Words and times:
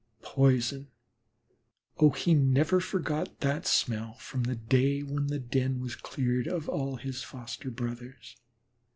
Poison! 0.23 0.87
Oh, 1.99 2.09
he 2.09 2.33
never 2.33 2.79
forgot 2.79 3.39
that 3.41 3.67
smell 3.67 4.13
from 4.15 4.45
the 4.45 4.55
day 4.55 5.03
when 5.03 5.27
the 5.27 5.37
den 5.37 5.79
was 5.79 5.93
cleared 5.95 6.47
of 6.47 6.67
all 6.67 6.95
his 6.95 7.21
foster 7.21 7.69
brothers. 7.69 8.35